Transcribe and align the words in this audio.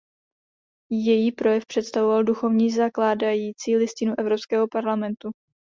Její 0.91 1.31
projev 1.31 1.65
představoval 1.65 2.23
duchovní 2.23 2.71
zakládající 2.71 3.75
listinu 3.75 4.13
Evropského 4.17 4.67
parlamentu. 4.67 5.31